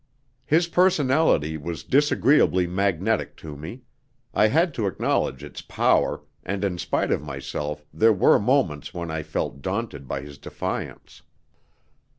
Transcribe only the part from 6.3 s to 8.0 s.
and in spite of myself